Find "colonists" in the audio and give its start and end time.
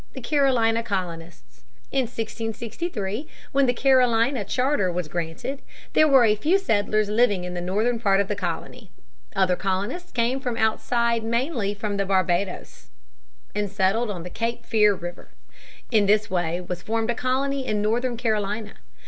0.81-1.61, 9.55-10.11